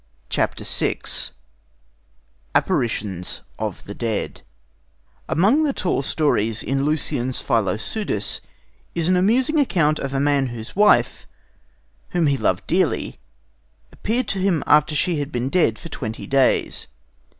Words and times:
21. 0.31 0.55
3.] 0.65 0.87
VI 0.99 1.29
APPARITIONS 2.55 3.41
OF 3.59 3.83
THE 3.83 3.93
DEAD 3.93 4.41
Among 5.29 5.61
the 5.61 5.73
tall 5.73 6.01
stories 6.01 6.63
in 6.63 6.83
Lucian's 6.85 7.39
Philopseudus 7.39 8.39
is 8.95 9.07
an 9.09 9.15
amusing 9.15 9.59
account 9.59 9.99
of 9.99 10.15
a 10.15 10.19
man 10.19 10.47
whose 10.47 10.75
wife, 10.75 11.27
whom 12.17 12.25
he 12.25 12.35
loved 12.35 12.65
dearly, 12.65 13.19
appeared 13.91 14.27
to 14.29 14.39
him 14.39 14.63
after 14.65 14.95
she 14.95 15.19
had 15.19 15.31
been 15.31 15.49
dead 15.49 15.77
for 15.77 15.89
twenty 15.89 16.25
days. 16.25 16.87